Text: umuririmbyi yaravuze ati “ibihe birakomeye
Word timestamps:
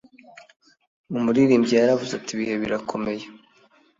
umuririmbyi 1.17 1.73
yaravuze 1.75 2.11
ati 2.15 2.31
“ibihe 2.33 2.55
birakomeye 2.61 3.25